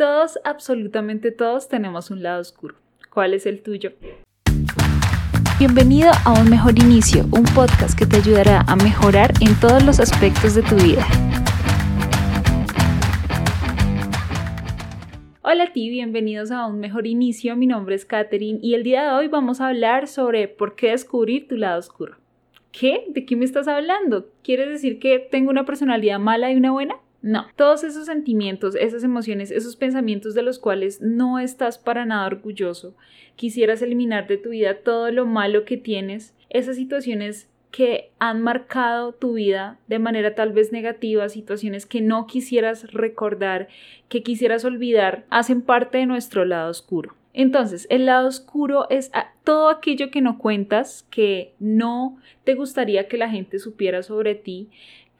Todos, 0.00 0.40
absolutamente 0.44 1.30
todos, 1.30 1.68
tenemos 1.68 2.10
un 2.10 2.22
lado 2.22 2.40
oscuro. 2.40 2.74
¿Cuál 3.12 3.34
es 3.34 3.44
el 3.44 3.62
tuyo? 3.62 3.92
Bienvenido 5.58 6.10
a 6.24 6.40
Un 6.40 6.48
Mejor 6.48 6.78
Inicio, 6.78 7.24
un 7.24 7.44
podcast 7.54 7.98
que 7.98 8.06
te 8.06 8.16
ayudará 8.16 8.62
a 8.66 8.76
mejorar 8.76 9.30
en 9.42 9.54
todos 9.60 9.84
los 9.84 10.00
aspectos 10.00 10.54
de 10.54 10.62
tu 10.62 10.76
vida. 10.76 11.06
Hola 15.42 15.64
a 15.64 15.72
ti, 15.74 15.90
bienvenidos 15.90 16.50
a 16.50 16.66
Un 16.66 16.80
Mejor 16.80 17.06
Inicio. 17.06 17.54
Mi 17.54 17.66
nombre 17.66 17.94
es 17.94 18.06
Katherine 18.06 18.58
y 18.62 18.72
el 18.72 18.84
día 18.84 19.02
de 19.02 19.10
hoy 19.10 19.28
vamos 19.28 19.60
a 19.60 19.68
hablar 19.68 20.08
sobre 20.08 20.48
por 20.48 20.76
qué 20.76 20.92
descubrir 20.92 21.46
tu 21.46 21.58
lado 21.58 21.78
oscuro. 21.78 22.16
¿Qué? 22.72 23.04
¿De 23.08 23.26
qué 23.26 23.36
me 23.36 23.44
estás 23.44 23.68
hablando? 23.68 24.30
¿Quieres 24.42 24.70
decir 24.70 24.98
que 24.98 25.18
tengo 25.18 25.50
una 25.50 25.66
personalidad 25.66 26.18
mala 26.18 26.50
y 26.50 26.56
una 26.56 26.70
buena? 26.70 26.96
No, 27.22 27.46
todos 27.54 27.84
esos 27.84 28.06
sentimientos, 28.06 28.74
esas 28.74 29.04
emociones, 29.04 29.50
esos 29.50 29.76
pensamientos 29.76 30.34
de 30.34 30.42
los 30.42 30.58
cuales 30.58 31.02
no 31.02 31.38
estás 31.38 31.76
para 31.78 32.06
nada 32.06 32.26
orgulloso, 32.26 32.94
quisieras 33.36 33.82
eliminar 33.82 34.26
de 34.26 34.38
tu 34.38 34.50
vida 34.50 34.78
todo 34.78 35.10
lo 35.10 35.26
malo 35.26 35.64
que 35.64 35.76
tienes, 35.76 36.34
esas 36.48 36.76
situaciones 36.76 37.48
que 37.70 38.10
han 38.18 38.42
marcado 38.42 39.12
tu 39.12 39.34
vida 39.34 39.78
de 39.86 39.98
manera 39.98 40.34
tal 40.34 40.52
vez 40.52 40.72
negativa, 40.72 41.28
situaciones 41.28 41.86
que 41.86 42.00
no 42.00 42.26
quisieras 42.26 42.92
recordar, 42.92 43.68
que 44.08 44.22
quisieras 44.22 44.64
olvidar, 44.64 45.24
hacen 45.30 45.62
parte 45.62 45.98
de 45.98 46.06
nuestro 46.06 46.44
lado 46.44 46.70
oscuro. 46.70 47.14
Entonces, 47.32 47.86
el 47.90 48.06
lado 48.06 48.26
oscuro 48.26 48.88
es 48.90 49.12
todo 49.44 49.68
aquello 49.68 50.10
que 50.10 50.20
no 50.20 50.36
cuentas, 50.38 51.06
que 51.10 51.54
no 51.60 52.18
te 52.42 52.54
gustaría 52.54 53.06
que 53.06 53.18
la 53.18 53.30
gente 53.30 53.60
supiera 53.60 54.02
sobre 54.02 54.34
ti, 54.34 54.68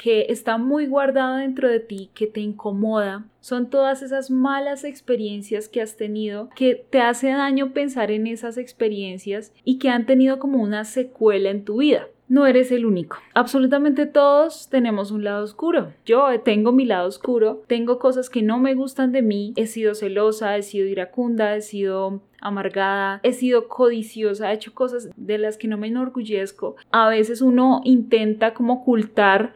que 0.00 0.27
está 0.30 0.56
muy 0.56 0.86
guardado 0.86 1.36
dentro 1.36 1.68
de 1.68 1.78
ti, 1.78 2.08
que 2.14 2.27
te 2.27 2.41
incomoda, 2.41 3.27
son 3.41 3.68
todas 3.68 4.00
esas 4.00 4.30
malas 4.30 4.82
experiencias 4.84 5.68
que 5.68 5.82
has 5.82 5.98
tenido, 5.98 6.48
que 6.56 6.74
te 6.74 7.02
hace 7.02 7.28
daño 7.28 7.74
pensar 7.74 8.10
en 8.10 8.27
esas 8.27 8.56
experiencias 8.56 9.52
y 9.62 9.78
que 9.78 9.91
han 9.91 10.06
tenido 10.06 10.38
como 10.38 10.62
una 10.62 10.86
secuela 10.86 11.50
en 11.50 11.66
tu 11.66 11.80
vida. 11.80 12.08
No 12.28 12.47
eres 12.47 12.70
el 12.70 12.86
único. 12.86 13.19
Absolutamente 13.34 14.06
todos 14.06 14.69
tenemos 14.70 15.10
un 15.10 15.25
lado 15.25 15.44
oscuro. 15.44 15.92
Yo 16.06 16.28
tengo 16.44 16.72
mi 16.72 16.86
lado 16.86 17.06
oscuro, 17.06 17.64
tengo 17.66 17.98
cosas 17.98 18.30
que 18.30 18.41
no 18.41 18.58
me 18.58 18.75
gustan 18.75 19.12
de 19.12 19.20
mí, 19.20 19.53
he 19.56 19.66
sido 19.66 19.94
celosa, 19.94 20.56
he 20.56 20.62
sido 20.62 20.86
iracunda, 20.86 21.56
he 21.56 21.60
sido 21.60 22.22
amargada, 22.41 23.20
he 23.22 23.32
sido 23.32 23.69
codiciosa, 23.69 24.50
he 24.50 24.55
hecho 24.55 24.72
cosas 24.72 25.10
de 25.16 25.38
las 25.38 25.58
que 25.58 25.69
no 25.69 25.77
me 25.77 25.88
enorgullezco. 25.88 26.77
A 26.91 27.08
veces 27.08 27.42
uno 27.42 27.80
intenta 27.84 28.55
como 28.55 28.75
ocultar 28.75 29.55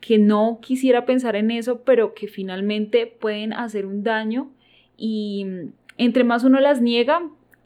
que 0.00 0.18
no 0.18 0.58
quisiera 0.60 1.04
pensar 1.04 1.36
en 1.36 1.50
eso, 1.50 1.82
pero 1.82 2.14
que 2.14 2.28
finalmente 2.28 3.06
pueden 3.06 3.52
hacer 3.52 3.86
un 3.86 4.02
daño 4.02 4.50
y 4.96 5.44
mm, 5.44 5.72
entre 5.98 6.24
más 6.24 6.44
uno 6.44 6.60
las 6.60 6.80
niega, 6.80 7.22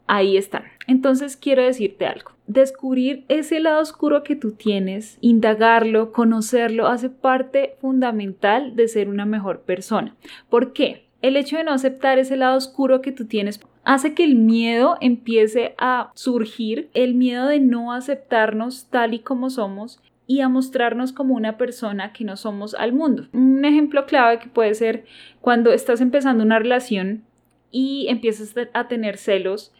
ahí 0.07 0.37
están. 0.37 0.63
Entonces 0.87 1.37
quiero 1.37 1.63
decirte 1.63 2.05
algo. 2.05 2.31
Descubrir 2.47 3.23
ese 3.29 3.59
lado 3.59 3.81
oscuro 3.81 4.23
que 4.23 4.35
tú 4.35 4.51
tienes, 4.51 5.17
indagarlo, 5.21 6.11
conocerlo, 6.11 6.87
hace 6.87 7.09
parte 7.09 7.75
fundamental 7.79 8.75
de 8.75 8.87
ser 8.87 9.07
una 9.07 9.25
mejor 9.25 9.61
persona. 9.61 10.15
¿Por 10.49 10.73
qué? 10.73 11.05
El 11.21 11.37
hecho 11.37 11.57
de 11.57 11.63
no 11.63 11.71
aceptar 11.71 12.17
ese 12.17 12.35
lado 12.35 12.57
oscuro 12.57 13.01
que 13.01 13.11
tú 13.11 13.25
tienes 13.25 13.61
hace 13.83 14.13
que 14.13 14.23
el 14.23 14.35
miedo 14.35 14.97
empiece 15.01 15.75
a 15.77 16.11
surgir, 16.13 16.89
el 16.93 17.15
miedo 17.15 17.47
de 17.47 17.59
no 17.59 17.93
aceptarnos 17.93 18.87
tal 18.89 19.13
y 19.13 19.19
como 19.19 19.49
somos 19.49 20.01
y 20.27 20.41
a 20.41 20.49
mostrarnos 20.49 21.11
como 21.11 21.35
una 21.35 21.57
persona 21.57 22.13
que 22.13 22.23
no 22.23 22.37
somos 22.37 22.73
al 22.73 22.93
mundo. 22.93 23.27
Un 23.33 23.65
ejemplo 23.65 24.05
clave 24.05 24.39
que 24.39 24.47
puede 24.47 24.73
ser 24.75 25.05
cuando 25.41 25.73
estás 25.73 26.01
empezando 26.01 26.43
una 26.43 26.59
relación 26.59 27.23
y 27.71 28.07
empiezas 28.09 28.55
a 28.73 28.87
tener 28.87 29.17
celos, 29.17 29.73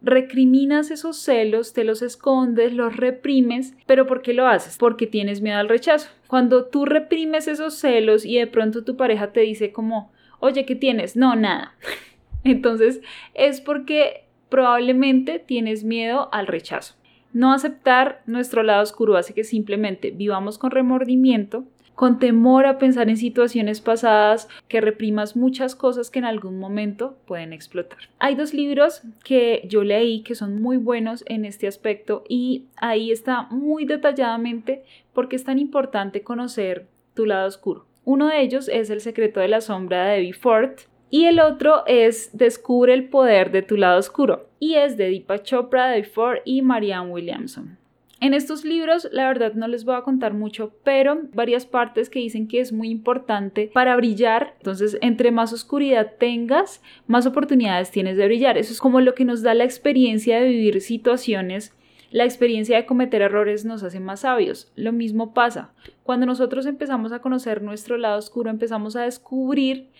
recriminas 0.00 0.90
esos 0.90 1.18
celos, 1.18 1.72
te 1.72 1.84
los 1.84 2.02
escondes, 2.02 2.72
los 2.72 2.96
reprimes, 2.96 3.74
pero 3.86 4.06
¿por 4.06 4.22
qué 4.22 4.32
lo 4.32 4.46
haces? 4.46 4.76
Porque 4.78 5.06
tienes 5.06 5.40
miedo 5.40 5.58
al 5.58 5.68
rechazo. 5.68 6.08
Cuando 6.28 6.66
tú 6.66 6.84
reprimes 6.84 7.48
esos 7.48 7.74
celos 7.74 8.24
y 8.24 8.38
de 8.38 8.46
pronto 8.46 8.84
tu 8.84 8.96
pareja 8.96 9.32
te 9.32 9.40
dice 9.40 9.72
como, 9.72 10.12
oye, 10.40 10.64
¿qué 10.64 10.76
tienes? 10.76 11.16
No, 11.16 11.34
nada. 11.34 11.74
Entonces 12.44 13.00
es 13.34 13.60
porque 13.60 14.24
probablemente 14.48 15.38
tienes 15.38 15.84
miedo 15.84 16.28
al 16.32 16.46
rechazo. 16.46 16.94
No 17.32 17.52
aceptar 17.52 18.22
nuestro 18.26 18.62
lado 18.62 18.82
oscuro 18.82 19.16
hace 19.16 19.34
que 19.34 19.44
simplemente 19.44 20.10
vivamos 20.10 20.58
con 20.58 20.70
remordimiento, 20.70 21.64
con 21.94 22.20
temor 22.20 22.64
a 22.64 22.78
pensar 22.78 23.08
en 23.08 23.16
situaciones 23.16 23.80
pasadas, 23.80 24.48
que 24.68 24.80
reprimas 24.80 25.36
muchas 25.36 25.74
cosas 25.74 26.10
que 26.10 26.20
en 26.20 26.24
algún 26.24 26.58
momento 26.60 27.18
pueden 27.26 27.52
explotar. 27.52 27.98
Hay 28.20 28.36
dos 28.36 28.54
libros 28.54 29.02
que 29.24 29.62
yo 29.68 29.82
leí 29.82 30.22
que 30.22 30.36
son 30.36 30.62
muy 30.62 30.76
buenos 30.76 31.24
en 31.26 31.44
este 31.44 31.66
aspecto 31.66 32.22
y 32.28 32.66
ahí 32.76 33.10
está 33.10 33.48
muy 33.50 33.84
detalladamente 33.84 34.84
porque 35.12 35.34
es 35.34 35.42
tan 35.42 35.58
importante 35.58 36.22
conocer 36.22 36.86
tu 37.14 37.26
lado 37.26 37.48
oscuro. 37.48 37.84
Uno 38.04 38.28
de 38.28 38.42
ellos 38.42 38.68
es 38.68 38.90
El 38.90 39.00
secreto 39.00 39.40
de 39.40 39.48
la 39.48 39.60
sombra 39.60 40.06
de 40.06 40.18
Debbie 40.18 40.32
Ford 40.32 40.78
y 41.10 41.24
el 41.24 41.40
otro 41.40 41.84
es 41.86 42.30
Descubre 42.32 42.94
el 42.94 43.08
poder 43.08 43.50
de 43.50 43.62
tu 43.62 43.76
lado 43.76 43.98
oscuro 43.98 44.48
y 44.60 44.74
es 44.74 44.96
de 44.96 45.10
Deepak 45.10 45.42
Chopra, 45.42 45.88
de 45.88 46.04
Ford 46.04 46.38
y 46.44 46.62
Marianne 46.62 47.10
Williamson. 47.10 47.78
En 48.20 48.34
estos 48.34 48.64
libros, 48.64 49.08
la 49.12 49.28
verdad 49.28 49.54
no 49.54 49.68
les 49.68 49.84
voy 49.84 49.94
a 49.94 50.02
contar 50.02 50.34
mucho, 50.34 50.72
pero 50.82 51.20
varias 51.34 51.66
partes 51.66 52.10
que 52.10 52.18
dicen 52.18 52.48
que 52.48 52.58
es 52.58 52.72
muy 52.72 52.90
importante 52.90 53.70
para 53.72 53.94
brillar. 53.94 54.54
Entonces, 54.58 54.98
entre 55.02 55.30
más 55.30 55.52
oscuridad 55.52 56.14
tengas, 56.18 56.82
más 57.06 57.26
oportunidades 57.26 57.92
tienes 57.92 58.16
de 58.16 58.26
brillar. 58.26 58.58
Eso 58.58 58.72
es 58.72 58.80
como 58.80 59.00
lo 59.00 59.14
que 59.14 59.24
nos 59.24 59.42
da 59.42 59.54
la 59.54 59.62
experiencia 59.62 60.40
de 60.40 60.48
vivir 60.48 60.80
situaciones. 60.80 61.72
La 62.10 62.24
experiencia 62.24 62.76
de 62.76 62.86
cometer 62.86 63.22
errores 63.22 63.64
nos 63.64 63.84
hace 63.84 64.00
más 64.00 64.20
sabios. 64.20 64.72
Lo 64.74 64.92
mismo 64.92 65.32
pasa. 65.32 65.70
Cuando 66.02 66.26
nosotros 66.26 66.66
empezamos 66.66 67.12
a 67.12 67.20
conocer 67.20 67.62
nuestro 67.62 67.98
lado 67.98 68.18
oscuro, 68.18 68.50
empezamos 68.50 68.96
a 68.96 69.02
descubrir 69.02 69.90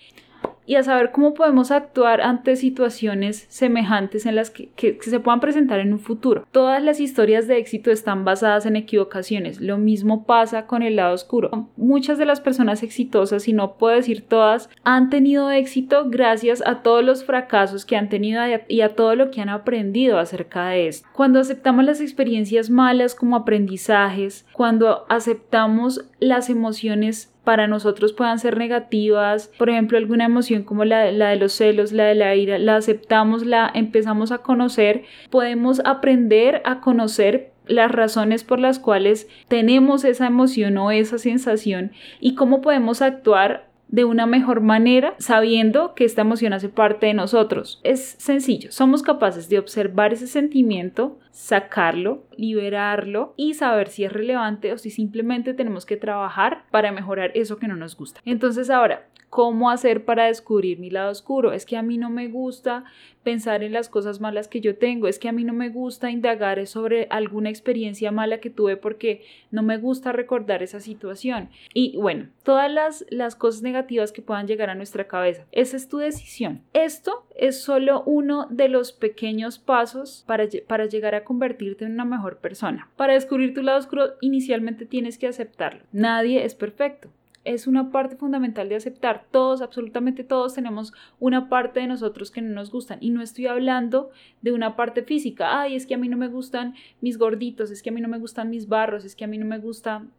y 0.69 0.75
a 0.75 0.83
saber 0.83 1.13
cómo 1.13 1.33
podemos 1.33 1.71
actuar 1.71 2.21
ante 2.21 2.55
situaciones 2.55 3.47
semejantes 3.49 4.27
en 4.27 4.37
las 4.37 4.51
que, 4.51 4.69
se 5.01 5.21
puedan 5.21 5.41
presentar 5.41 5.81
en 5.81 5.95
un 5.95 5.99
futuro. 5.99 6.47
Todas 6.53 6.83
las 6.83 7.01
historias 7.01 7.49
de 7.49 7.57
éxito 7.57 7.91
están 7.91 8.27
basadas 8.27 8.67
en 8.67 8.77
equivocaciones. 8.77 9.63
Lo 9.63 9.79
mismo 9.79 10.27
pasa 10.27 10.67
con 10.67 10.83
el 10.83 10.97
lado 10.97 11.15
oscuro. 11.15 11.69
Muchas 11.79 12.19
de 12.19 12.27
las 12.27 12.43
personas 12.43 12.83
exitosas, 12.83 13.49
y 13.49 13.55
no 13.55 13.79
puedo 13.79 13.97
decir 13.97 14.27
todas, 14.29 14.69
han 14.85 15.09
tenido 15.09 15.51
éxito 15.51 16.11
gracias 16.11 16.63
a 16.67 16.83
todos 16.83 17.03
los 17.03 17.25
fracasos 17.25 17.87
que 17.87 17.97
han 17.97 18.11
tenido 18.11 18.43
y 18.69 18.83
a 18.83 18.95
todo 18.95 19.15
lo 19.17 19.31
que 19.31 19.41
han 19.41 19.49
aprendido 19.49 20.19
acerca 20.19 20.69
de 20.69 20.89
esto. 20.89 21.09
Cuando 21.15 21.41
aceptamos 21.41 21.87
las 21.87 22.03
experiencias 22.03 22.69
malas 22.69 23.15
como 23.15 23.37
aprendizajes, 23.37 24.45
cuando 24.53 25.07
aceptamos 25.09 26.05
las 26.21 26.51
emociones 26.51 27.33
para 27.49 27.67
nosotros 27.67 28.13
puedan 28.13 28.39
ser 28.39 28.59
negativas, 28.59 29.51
por 29.57 29.71
ejemplo, 29.71 29.97
alguna 29.97 30.27
emoción 30.27 30.65
como 30.65 30.85
la, 30.85 31.05
de 31.05 31.37
los 31.37 31.55
celos, 31.55 31.93
la 31.93 32.05
de 32.05 32.15
la 32.15 32.35
ira, 32.35 32.59
la 32.59 32.77
aceptamos, 32.77 33.47
la 33.47 33.71
empezamos 33.75 34.33
a 34.33 34.43
conocer, 34.43 35.05
podemos 35.31 35.81
aprender 35.87 36.61
a 36.67 36.83
conocer 36.83 37.55
las 37.67 37.91
razones 37.91 38.45
por 38.45 38.59
las 38.59 38.79
cuales 38.79 39.29
tenemos 39.49 40.05
esa 40.05 40.27
emoción 40.27 40.77
o 40.77 40.91
esa 40.91 41.17
sensación 41.17 41.93
y 42.21 42.35
cómo 42.35 42.61
podemos 42.61 43.01
actuar 43.01 43.68
de 43.89 44.05
una 44.05 44.27
mejor 44.27 44.61
manera 44.61 45.15
sabiendo 45.19 45.95
que 45.95 46.05
esta 46.05 46.23
emoción 46.23 46.53
hace 46.53 46.69
parte 46.69 47.07
de 47.07 47.15
nosotros. 47.15 47.81
Es 47.83 48.17
sencillo, 48.19 48.71
somos 48.73 49.03
capaces 49.03 49.49
de 49.49 49.59
observar 49.59 50.13
ese 50.13 50.27
sentimiento, 50.27 51.19
sacarlo, 51.31 52.25
liberarlo 52.37 53.35
y 53.37 53.55
saber 53.55 53.89
si 53.89 54.05
es 54.05 54.13
relevante 54.13 54.73
o 54.73 54.79
si 54.79 54.91
simplemente 54.91 55.55
tenemos 55.55 55.87
que 55.87 55.97
trabajar 55.97 56.65
para 56.71 56.93
mejorar 56.93 57.33
eso 57.35 57.59
que 57.59 57.69
no 57.69 57.77
nos 57.77 57.97
gusta. 57.97 58.21
Entonces 58.25 58.71
ahora, 58.71 59.07
¿cómo 59.31 59.71
hacer 59.71 60.05
para 60.05 60.27
descubrir 60.27 60.79
mi 60.79 60.91
lado 60.91 61.11
oscuro? 61.11 61.53
Es 61.53 61.67
que 61.67 61.77
a 61.77 61.83
mí 61.83 61.99
no 61.99 62.11
me 62.11 62.29
gusta 62.29 62.85
pensar 63.23 63.63
en 63.63 63.73
las 63.73 63.89
cosas 63.89 64.21
malas 64.21 64.49
que 64.49 64.61
yo 64.61 64.77
tengo, 64.77 65.07
es 65.07 65.19
que 65.19 65.29
a 65.29 65.33
mí 65.33 65.45
no 65.45 65.53
me 65.53 65.69
gusta 65.69 66.11
indagar 66.11 66.67
sobre 66.67 67.07
alguna 67.11 67.51
experiencia 67.51 68.11
mala 68.11 68.39
que 68.39 68.49
tuve 68.49 68.77
porque 68.77 69.23
no 69.51 69.63
me 69.63 69.77
gusta 69.77 70.13
recordar 70.13 70.63
esa 70.63 70.81
situación. 70.81 71.51
Y 71.75 71.97
bueno, 71.99 72.29
todas 72.43 72.73
las, 72.73 73.05
las 73.11 73.37
cosas 73.37 73.63
negativas 73.63 73.78
que 73.87 74.23
puedan 74.23 74.47
llegar 74.47 74.71
a 74.71 74.75
nuestra 74.75 75.07
cabeza, 75.07 75.45
esa 75.53 75.77
es 75.77 75.89
tu 75.89 75.99
decisión. 75.99 76.63
Esto 76.73 77.27
es 77.37 77.63
solo 77.63 78.03
uno 78.05 78.47
de 78.51 78.69
los 78.69 78.93
pequeños 78.93 79.59
pasos 79.59 80.25
para, 80.27 80.47
para 80.67 80.87
llegar 80.87 81.15
a 81.15 81.25
convertirte 81.25 81.85
en 81.85 81.93
una 81.93 82.05
mejor 82.05 82.39
persona. 82.39 82.91
Para 82.97 83.15
descubrir 83.15 83.55
tu 83.55 83.63
lado 83.63 83.79
oscuro, 83.79 84.15
inicialmente 84.21 84.87
tienes 84.87 85.19
que 85.19 85.27
aceptarlo. 85.27 85.83
Nadie 85.93 86.45
es 86.45 86.55
perfecto 86.55 87.11
es 87.49 87.67
una 87.67 87.91
parte 87.91 88.17
fundamental 88.17 88.69
de 88.69 88.77
aceptar. 88.77 89.25
Todos, 89.31 89.63
absolutamente 89.63 90.23
todos 90.23 90.55
tenemos 90.55 90.93
una 91.19 91.49
parte 91.49 91.81
de 91.81 91.87
nosotros 91.87 92.31
que 92.31 92.43
no 92.43 92.55
nos 92.55 92.71
gustan. 92.71 92.99
Y 93.01 93.09
no 93.09 93.23
estoy 93.23 93.47
hablando 93.47 94.11
de 94.43 94.53
una 94.53 94.77
parte 94.77 95.03
física. 95.03 95.61
Ay, 95.61 95.75
es 95.75 95.87
que 95.87 95.95
a 95.95 95.99
mí 95.99 96.09
no 96.09 96.19
me 96.19 96.29
gustan 96.29 96.75
mis 97.01 97.17
gorditos, 97.17 97.71
es 97.71 97.83
que 97.83 97.89
a 97.89 97.93
mí 97.93 98.03
no 98.03 98.09
me 98.09 98.19
gustan 98.19 98.51
mis 98.51 98.69
barros, 98.69 99.05
es 99.07 99.17
que 99.17 99.25
a 99.25 99.29
mí 99.29 99.39
no 99.39 99.47
me 99.47 99.59
gustan 99.59 100.11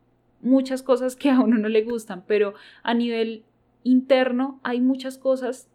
muchas 0.42 0.82
cosas 0.82 1.16
que 1.16 1.30
a 1.30 1.40
uno 1.40 1.60
no 1.60 1.70
le 1.70 1.84
gustan. 1.84 2.24
Pero 2.26 2.56
a 2.82 2.96
nivel 2.96 3.44
interno 3.84 4.60
hay 4.64 4.82
muchas 4.82 5.18
cosas 5.18 5.70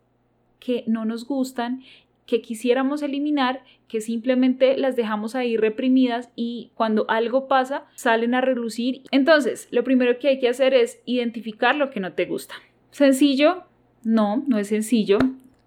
que 0.60 0.84
no 0.86 1.04
nos 1.04 1.26
gustan 1.26 1.82
que 2.26 2.40
quisiéramos 2.40 3.02
eliminar, 3.02 3.62
que 3.88 4.00
simplemente 4.00 4.76
las 4.76 4.96
dejamos 4.96 5.34
ahí 5.34 5.56
reprimidas 5.56 6.30
y 6.36 6.70
cuando 6.74 7.04
algo 7.08 7.48
pasa 7.48 7.84
salen 7.96 8.34
a 8.34 8.40
relucir. 8.40 9.02
Entonces, 9.10 9.68
lo 9.70 9.84
primero 9.84 10.18
que 10.18 10.28
hay 10.28 10.38
que 10.38 10.48
hacer 10.48 10.74
es 10.74 11.00
identificar 11.04 11.76
lo 11.76 11.90
que 11.90 12.00
no 12.00 12.14
te 12.14 12.24
gusta. 12.24 12.54
¿Sencillo? 12.90 13.64
No, 14.02 14.42
no 14.46 14.58
es 14.58 14.68
sencillo, 14.68 15.18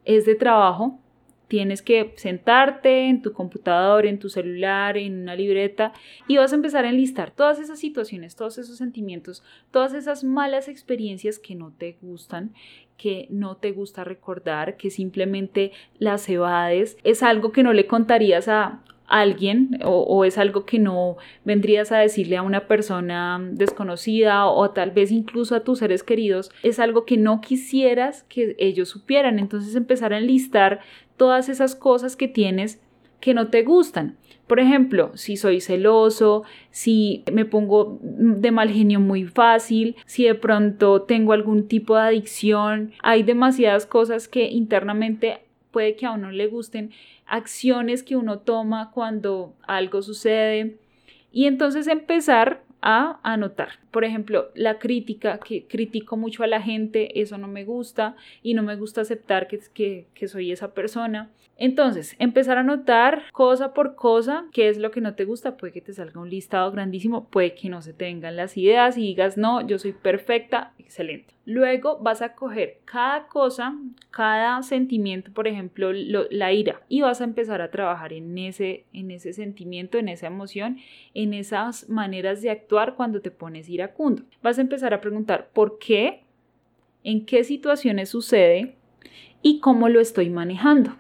es 0.05 0.25
de 0.25 0.35
trabajo. 0.35 0.99
Tienes 1.47 1.81
que 1.81 2.13
sentarte 2.17 3.07
en 3.07 3.21
tu 3.21 3.31
computador, 3.31 4.05
en 4.05 4.19
tu 4.19 4.29
celular, 4.29 4.97
en 4.97 5.21
una 5.21 5.35
libreta 5.35 5.93
y 6.27 6.37
vas 6.37 6.51
a 6.51 6.55
empezar 6.55 6.85
a 6.85 6.89
enlistar 6.89 7.31
todas 7.31 7.59
esas 7.59 7.79
situaciones, 7.79 8.35
todos 8.35 8.57
esos 8.57 8.77
sentimientos, 8.77 9.43
todas 9.71 9.93
esas 9.93 10.23
malas 10.23 10.67
experiencias 10.67 11.39
que 11.39 11.55
no 11.55 11.71
te 11.71 11.97
gustan, 12.01 12.53
que 12.97 13.27
no 13.29 13.55
te 13.57 13.71
gusta 13.71 14.03
recordar, 14.03 14.75
que 14.75 14.89
simplemente 14.89 15.71
las 15.99 16.27
evades. 16.27 16.97
Es 17.03 17.23
algo 17.23 17.51
que 17.51 17.63
no 17.63 17.71
le 17.71 17.87
contarías 17.87 18.47
a 18.47 18.83
alguien 19.07 19.79
o, 19.83 20.25
es 20.25 20.37
algo 20.37 20.65
que 20.65 20.79
no 20.79 21.17
vendrías 21.45 21.91
a 21.91 21.97
decirle 21.97 22.37
a 22.37 22.41
una 22.43 22.67
persona 22.67 23.39
desconocida 23.51 24.45
o 24.45 24.69
tal 24.71 24.91
vez 24.91 25.11
incluso 25.11 25.55
a 25.55 25.61
tus 25.61 25.79
seres 25.79 26.03
queridos, 26.03 26.51
es 26.63 26.79
algo 26.79 27.05
que 27.05 27.17
no 27.17 27.41
quisieras 27.41 28.23
que 28.23 28.55
ellos 28.59 28.89
supieran. 28.89 29.39
Entonces 29.39 29.75
empezar 29.75 30.13
a 30.13 30.17
enlistar 30.17 30.81
todas 31.15 31.49
esas 31.49 31.75
cosas 31.75 32.15
que 32.15 32.27
tienes 32.27 32.81
que 33.19 33.33
no 33.33 33.47
te 33.47 33.63
gustan. 33.63 34.17
Por 34.47 34.61
ejemplo, 34.61 35.11
si 35.15 35.35
soy 35.35 35.59
celoso, 35.59 36.43
si 36.71 37.23
me 37.31 37.43
pongo 37.43 37.99
de 38.01 38.51
mal 38.51 38.69
genio 38.69 38.99
muy 38.99 39.25
fácil, 39.25 39.97
si 40.05 40.23
de 40.23 40.35
pronto 40.35 41.01
tengo 41.01 41.33
algún 41.33 41.67
tipo 41.67 41.95
de 41.95 42.01
adicción, 42.01 42.93
hay 43.03 43.23
demasiadas 43.23 43.85
cosas 43.85 44.29
que 44.29 44.49
internamente 44.49 45.39
puede 45.71 45.95
que 45.95 46.05
a 46.05 46.11
uno 46.11 46.31
le 46.31 46.47
gusten, 46.47 46.91
acciones 47.25 48.03
que 48.03 48.15
uno 48.15 48.39
toma 48.39 48.91
cuando 48.91 49.53
algo 49.67 50.01
sucede. 50.01 50.77
Y 51.31 51.45
entonces 51.45 51.87
empezar 51.87 52.63
a 52.81 53.19
anotar. 53.23 53.79
Por 53.91 54.03
ejemplo, 54.03 54.49
la 54.55 54.79
crítica, 54.79 55.39
que 55.39 55.65
critico 55.65 56.15
mucho 56.17 56.43
a 56.43 56.47
la 56.47 56.61
gente, 56.61 57.19
eso 57.19 57.37
no 57.37 57.47
me 57.47 57.65
gusta 57.65 58.15
y 58.43 58.53
no 58.53 58.63
me 58.63 58.75
gusta 58.75 59.01
aceptar 59.01 59.47
que, 59.47 59.59
que, 59.73 60.07
que 60.13 60.27
soy 60.27 60.51
esa 60.51 60.73
persona. 60.73 61.29
Entonces, 61.57 62.15
empezar 62.19 62.57
a 62.57 62.61
anotar 62.61 63.23
cosa 63.31 63.73
por 63.73 63.95
cosa 63.95 64.45
qué 64.53 64.69
es 64.69 64.77
lo 64.77 64.91
que 64.91 65.01
no 65.01 65.15
te 65.15 65.25
gusta. 65.25 65.57
Puede 65.57 65.73
que 65.73 65.81
te 65.81 65.93
salga 65.93 66.21
un 66.21 66.29
listado 66.29 66.71
grandísimo, 66.71 67.27
puede 67.29 67.55
que 67.55 67.69
no 67.69 67.81
se 67.81 67.93
te 67.93 68.07
las 68.17 68.57
ideas 68.57 68.97
y 68.97 69.01
digas, 69.01 69.37
no, 69.37 69.65
yo 69.65 69.79
soy 69.79 69.91
perfecta, 69.91 70.73
excelente. 70.77 71.33
Luego 71.45 71.99
vas 71.99 72.21
a 72.21 72.35
coger 72.35 72.79
cada 72.85 73.27
cosa, 73.27 73.75
cada 74.11 74.61
sentimiento, 74.63 75.31
por 75.33 75.47
ejemplo, 75.47 75.91
la 75.93 76.53
ira, 76.53 76.81
y 76.89 77.01
vas 77.01 77.21
a 77.21 77.25
empezar 77.25 77.61
a 77.61 77.71
trabajar 77.71 78.13
en 78.13 78.37
ese, 78.37 78.85
en 78.93 79.11
ese 79.11 79.33
sentimiento, 79.33 79.97
en 79.97 80.09
esa 80.09 80.27
emoción, 80.27 80.77
en 81.13 81.33
esas 81.33 81.89
maneras 81.89 82.41
de 82.41 82.49
actuar 82.49 82.95
cuando 82.95 83.21
te 83.21 83.31
pones 83.31 83.69
iracundo. 83.69 84.23
Vas 84.41 84.57
a 84.57 84.61
empezar 84.61 84.93
a 84.93 85.01
preguntar 85.01 85.49
por 85.53 85.79
qué, 85.79 86.23
en 87.03 87.25
qué 87.25 87.43
situaciones 87.43 88.09
sucede 88.09 88.75
y 89.41 89.59
cómo 89.59 89.89
lo 89.89 89.99
estoy 89.99 90.29
manejando 90.29 90.95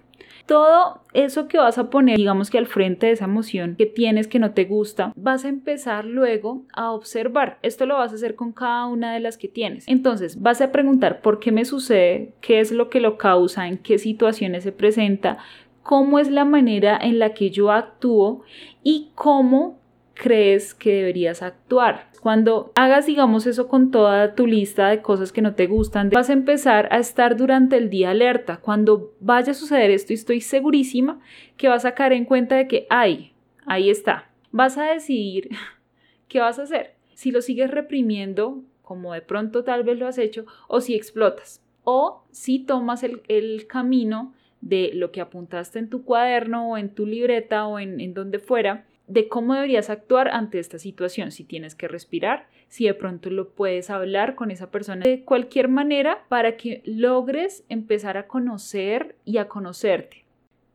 todo 0.47 1.01
eso 1.13 1.47
que 1.47 1.57
vas 1.57 1.77
a 1.77 1.89
poner, 1.89 2.17
digamos 2.17 2.49
que 2.49 2.57
al 2.57 2.67
frente 2.67 3.07
de 3.07 3.11
esa 3.11 3.25
emoción 3.25 3.75
que 3.77 3.85
tienes 3.85 4.27
que 4.27 4.39
no 4.39 4.51
te 4.51 4.65
gusta, 4.65 5.11
vas 5.15 5.45
a 5.45 5.49
empezar 5.49 6.05
luego 6.05 6.63
a 6.73 6.91
observar. 6.91 7.59
Esto 7.61 7.85
lo 7.85 7.97
vas 7.97 8.13
a 8.13 8.15
hacer 8.15 8.35
con 8.35 8.53
cada 8.53 8.87
una 8.87 9.13
de 9.13 9.19
las 9.19 9.37
que 9.37 9.49
tienes. 9.49 9.87
Entonces, 9.87 10.41
vas 10.41 10.61
a 10.61 10.71
preguntar 10.71 11.21
por 11.21 11.39
qué 11.39 11.51
me 11.51 11.65
sucede, 11.65 12.33
qué 12.41 12.61
es 12.61 12.71
lo 12.71 12.89
que 12.89 13.01
lo 13.01 13.17
causa, 13.17 13.67
en 13.67 13.77
qué 13.77 13.99
situaciones 13.99 14.63
se 14.63 14.71
presenta, 14.71 15.37
cómo 15.83 16.17
es 16.17 16.31
la 16.31 16.45
manera 16.45 16.97
en 17.01 17.19
la 17.19 17.33
que 17.33 17.49
yo 17.49 17.71
actúo 17.71 18.43
y 18.83 19.09
cómo 19.15 19.77
crees 20.17 20.73
que 20.73 20.93
deberías 20.93 21.41
actuar. 21.41 22.09
Cuando 22.21 22.71
hagas, 22.75 23.05
digamos, 23.05 23.45
eso 23.45 23.67
con 23.67 23.91
toda 23.91 24.35
tu 24.35 24.47
lista 24.47 24.89
de 24.89 25.01
cosas 25.01 25.31
que 25.31 25.41
no 25.41 25.55
te 25.55 25.67
gustan, 25.67 26.09
vas 26.09 26.29
a 26.29 26.33
empezar 26.33 26.89
a 26.91 26.97
estar 26.97 27.37
durante 27.37 27.77
el 27.77 27.89
día 27.89 28.09
alerta. 28.09 28.57
Cuando 28.57 29.13
vaya 29.19 29.51
a 29.51 29.55
suceder 29.55 29.91
esto, 29.91 30.11
y 30.13 30.15
estoy 30.15 30.41
segurísima 30.41 31.19
que 31.55 31.69
vas 31.69 31.85
a 31.85 31.93
caer 31.93 32.13
en 32.13 32.25
cuenta 32.25 32.55
de 32.55 32.67
que, 32.67 32.87
ay, 32.89 33.33
ahí 33.65 33.89
está. 33.89 34.29
Vas 34.51 34.77
a 34.77 34.91
decidir 34.91 35.49
qué 36.27 36.39
vas 36.39 36.59
a 36.59 36.63
hacer. 36.63 36.95
Si 37.13 37.31
lo 37.31 37.41
sigues 37.41 37.71
reprimiendo, 37.71 38.63
como 38.81 39.13
de 39.13 39.21
pronto 39.21 39.63
tal 39.63 39.83
vez 39.83 39.97
lo 39.97 40.07
has 40.07 40.17
hecho, 40.17 40.45
o 40.67 40.81
si 40.81 40.95
explotas. 40.95 41.61
O 41.83 42.23
si 42.31 42.59
tomas 42.59 43.03
el, 43.03 43.21
el 43.27 43.67
camino 43.67 44.33
de 44.59 44.91
lo 44.93 45.11
que 45.11 45.21
apuntaste 45.21 45.79
en 45.79 45.89
tu 45.89 46.03
cuaderno 46.03 46.71
o 46.71 46.77
en 46.77 46.93
tu 46.93 47.05
libreta 47.05 47.67
o 47.67 47.79
en, 47.79 48.01
en 48.01 48.13
donde 48.13 48.39
fuera 48.39 48.85
de 49.07 49.29
cómo 49.29 49.53
deberías 49.53 49.89
actuar 49.89 50.27
ante 50.27 50.59
esta 50.59 50.79
situación, 50.79 51.31
si 51.31 51.43
tienes 51.43 51.75
que 51.75 51.87
respirar, 51.87 52.47
si 52.67 52.85
de 52.85 52.93
pronto 52.93 53.29
lo 53.29 53.49
puedes 53.49 53.89
hablar 53.89 54.35
con 54.35 54.51
esa 54.51 54.69
persona 54.69 55.03
de 55.05 55.23
cualquier 55.23 55.69
manera 55.69 56.25
para 56.27 56.57
que 56.57 56.81
logres 56.85 57.63
empezar 57.69 58.17
a 58.17 58.27
conocer 58.27 59.15
y 59.23 59.37
a 59.37 59.47
conocerte. 59.47 60.25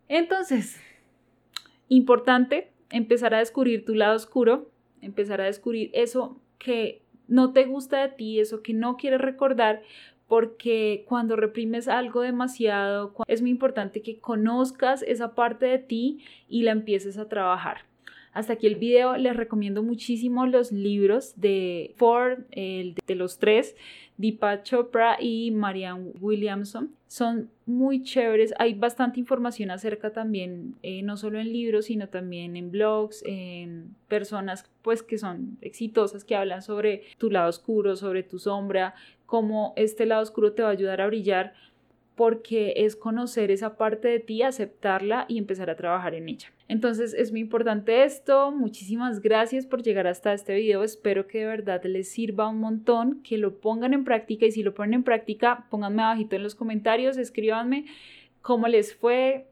Entonces, 0.09 0.81
importante 1.89 2.71
empezar 2.91 3.35
a 3.35 3.39
descubrir 3.39 3.85
tu 3.85 3.95
lado 3.95 4.17
oscuro, 4.17 4.71
empezar 5.03 5.41
a 5.41 5.45
descubrir 5.45 5.91
eso 5.93 6.41
que 6.59 7.03
no 7.29 7.53
te 7.53 7.65
gusta 7.65 8.01
de 8.01 8.09
ti, 8.09 8.41
eso 8.41 8.63
que 8.63 8.73
no 8.73 8.97
quieres 8.97 9.21
recordar, 9.21 9.83
porque 10.27 11.05
cuando 11.07 11.37
reprimes 11.37 11.89
algo 11.89 12.23
demasiado, 12.23 13.15
es 13.27 13.43
muy 13.43 13.51
importante 13.51 14.01
que 14.01 14.19
conozcas 14.19 15.03
esa 15.03 15.35
parte 15.35 15.67
de 15.67 15.79
ti 15.79 16.25
y 16.49 16.63
la 16.63 16.73
empieces 16.73 17.19
a 17.19 17.29
trabajar. 17.29 17.92
Hasta 18.33 18.55
aquí 18.55 18.67
el 18.67 18.77
video, 18.77 19.17
les 19.19 19.37
recomiendo 19.37 19.83
muchísimo 19.83 20.47
los 20.47 20.73
libros 20.73 21.35
de 21.37 21.93
Ford, 21.97 22.41
el 22.51 22.95
de 23.07 23.15
los 23.15 23.39
tres, 23.39 23.77
Deepak 24.17 24.63
Chopra 24.63 25.19
y 25.21 25.51
Marianne 25.51 26.13
Williamson. 26.19 26.95
Son 27.09 27.51
muy 27.67 28.03
chéveres, 28.03 28.55
hay 28.59 28.73
bastante 28.73 29.21
información 29.21 29.71
acerca 29.71 30.13
también, 30.13 30.77
eh, 30.83 31.03
no 31.03 31.19
solo 31.19 31.41
en 31.41 31.53
libros, 31.53 31.87
sino 31.87 32.09
también 32.09 32.57
en 32.57 32.71
blogs, 32.71 33.23
en 33.27 33.95
personas 34.09 34.65
pues 34.81 35.03
que 35.03 35.19
son 35.19 35.59
exitosas, 35.61 36.25
que 36.25 36.35
hablan 36.35 36.63
sobre 36.63 37.03
tu 37.19 37.31
lado 37.31 37.51
oscuro, 37.51 37.97
sobre 37.97 38.23
tu 38.23 38.39
sombra, 38.39 38.95
cómo 39.27 39.75
este 39.77 40.07
lado 40.07 40.23
oscuro 40.23 40.55
te 40.55 40.63
va 40.63 40.69
a 40.69 40.73
ayudar 40.73 41.03
a 41.03 41.07
brillar 41.07 41.53
porque 42.15 42.75
es 42.77 42.95
conocer 42.95 43.51
esa 43.51 43.77
parte 43.77 44.09
de 44.09 44.21
ti, 44.21 44.43
aceptarla 44.43 45.25
y 45.29 45.39
empezar 45.39 45.71
a 45.71 45.77
trabajar 45.77 46.15
en 46.15 46.29
ella. 46.29 46.53
Entonces 46.69 47.15
es 47.15 47.31
muy 47.31 47.41
importante 47.41 48.05
esto. 48.05 48.51
Muchísimas 48.51 49.21
gracias 49.21 49.67
por 49.67 49.83
llegar 49.83 50.07
hasta 50.07 50.33
este 50.33 50.55
video. 50.55 50.83
Espero 50.83 51.27
que 51.27 51.41
de 51.41 51.47
verdad 51.47 51.83
les 51.85 52.09
sirva 52.09 52.49
un 52.49 52.61
montón, 52.61 53.23
que 53.23 53.39
lo 53.39 53.59
pongan 53.61 53.95
en 53.95 54.05
práctica 54.05 54.47
y 54.47 54.53
si 54.53 54.63
lo 54.63 54.75
ponen 54.75 54.95
en 54.95 55.03
práctica, 55.05 55.67
pónganme 55.71 56.03
abajito 56.03 56.37
en 56.37 56.43
los 56.43 56.55
comentarios, 56.55 57.17
escríbanme 57.17 57.87
cómo 58.43 58.69
les 58.69 58.95
fue, 58.95 59.47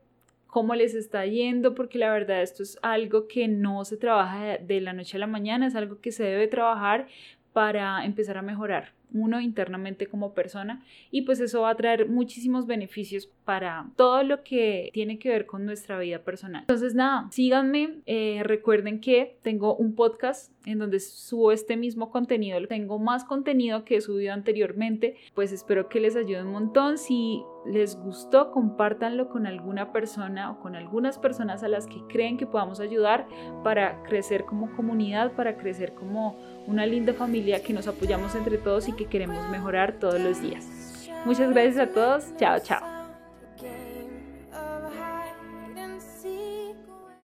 cómo 0.46 0.75
les 0.75 0.94
está 0.94 1.25
yendo, 1.25 1.75
porque 1.75 1.99
la 1.99 2.12
verdad 2.12 2.42
esto 2.42 2.62
es 2.62 2.78
algo 2.82 3.26
que 3.26 3.49
no 3.49 3.84
se 3.84 3.96
trabaja 3.96 4.58
de 4.58 4.80
la 4.80 4.92
noche 4.92 5.16
a 5.16 5.20
la 5.20 5.26
mañana, 5.26 5.66
es 5.66 5.76
algo 5.76 6.00
que 6.00 6.12
se 6.12 6.25
debe 6.25 6.49
trabajar 6.49 7.06
para 7.52 8.04
empezar 8.04 8.37
a 8.37 8.42
mejorar 8.42 9.00
uno 9.12 9.40
internamente 9.40 10.06
como 10.06 10.34
persona 10.34 10.84
y 11.10 11.22
pues 11.22 11.40
eso 11.40 11.62
va 11.62 11.70
a 11.70 11.76
traer 11.76 12.08
muchísimos 12.08 12.66
beneficios 12.66 13.28
para 13.44 13.86
todo 13.96 14.22
lo 14.22 14.42
que 14.42 14.90
tiene 14.92 15.18
que 15.18 15.28
ver 15.28 15.46
con 15.46 15.64
nuestra 15.66 15.98
vida 15.98 16.20
personal. 16.20 16.62
Entonces 16.62 16.94
nada, 16.94 17.28
síganme, 17.30 18.00
eh, 18.06 18.42
recuerden 18.44 19.00
que 19.00 19.36
tengo 19.42 19.74
un 19.74 19.94
podcast 19.94 20.52
en 20.66 20.78
donde 20.78 21.00
subo 21.00 21.52
este 21.52 21.76
mismo 21.76 22.10
contenido, 22.10 22.64
tengo 22.66 22.98
más 22.98 23.24
contenido 23.24 23.84
que 23.84 23.96
he 23.96 24.00
subido 24.00 24.32
anteriormente, 24.32 25.16
pues 25.34 25.52
espero 25.52 25.88
que 25.88 26.00
les 26.00 26.16
ayude 26.16 26.42
un 26.42 26.52
montón, 26.52 26.98
si 26.98 27.42
les 27.64 27.96
gustó 27.96 28.50
compártanlo 28.50 29.28
con 29.28 29.46
alguna 29.46 29.92
persona 29.92 30.50
o 30.50 30.60
con 30.60 30.76
algunas 30.76 31.18
personas 31.18 31.62
a 31.62 31.68
las 31.68 31.86
que 31.86 32.02
creen 32.08 32.38
que 32.38 32.46
podamos 32.46 32.80
ayudar 32.80 33.26
para 33.62 34.02
crecer 34.02 34.44
como 34.44 34.74
comunidad, 34.74 35.32
para 35.32 35.56
crecer 35.56 35.94
como 35.94 36.36
una 36.66 36.86
linda 36.86 37.12
familia 37.12 37.62
que 37.62 37.72
nos 37.72 37.86
apoyamos 37.86 38.34
entre 38.34 38.58
todos 38.58 38.88
y 38.88 38.92
que 38.92 39.06
queremos 39.06 39.48
mejorar 39.50 39.98
todos 39.98 40.20
los 40.20 40.40
días. 40.40 41.08
Muchas 41.24 41.50
gracias 41.50 41.88
a 41.88 41.92
todos. 41.92 42.36
Chao, 42.36 42.58
chao. 42.60 42.89